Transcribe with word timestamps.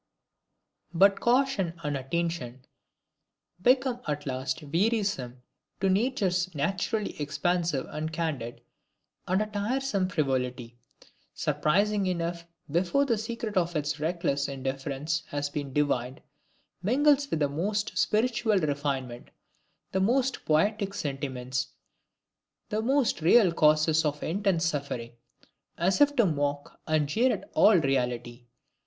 But 0.95 1.19
caution 1.19 1.75
and 1.83 1.95
attention 1.95 2.65
become 3.61 4.01
at 4.07 4.25
last 4.25 4.63
wearisome 4.63 5.43
to 5.79 5.89
natures 5.91 6.55
naturally 6.55 7.21
expansive 7.21 7.85
and 7.87 8.11
candid, 8.11 8.61
and 9.27 9.43
a 9.43 9.45
tiresome 9.45 10.09
frivolity, 10.09 10.75
surprising 11.35 12.07
enough 12.07 12.47
before 12.71 13.05
the 13.05 13.15
secret 13.19 13.55
of 13.55 13.75
its 13.75 13.99
reckless 13.99 14.47
indifference 14.47 15.21
has 15.27 15.51
been 15.51 15.71
divined, 15.71 16.21
mingles 16.81 17.29
with 17.29 17.39
the 17.41 17.47
most 17.49 17.95
spiritual 17.95 18.57
refinement, 18.57 19.29
the 19.91 19.99
most 20.01 20.45
poetic 20.45 20.95
sentiments, 20.95 21.67
the 22.69 22.81
most 22.81 23.21
real 23.21 23.51
causes 23.51 24.01
for 24.01 24.17
intense 24.25 24.65
suffering, 24.65 25.11
as 25.77 26.01
if 26.01 26.15
to 26.15 26.25
mock 26.25 26.81
and 26.87 27.07
jeer 27.07 27.31
at 27.31 27.47
all 27.53 27.77
reality. 27.77 28.45